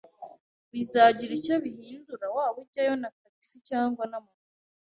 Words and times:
Bizagira 0.73 1.31
icyo 1.39 1.55
bihindura 1.63 2.25
waba 2.35 2.57
ujyayo 2.63 2.93
na 3.01 3.09
tagisi 3.17 3.57
cyangwa 3.69 4.03
n'amaguru. 4.07 4.57